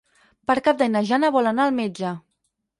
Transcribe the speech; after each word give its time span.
Per 0.51 0.55
Cap 0.67 0.79
d'Any 0.79 0.95
na 0.95 1.05
Jana 1.11 1.31
vol 1.37 1.53
anar 1.53 1.69
al 1.69 1.79
metge. 1.83 2.19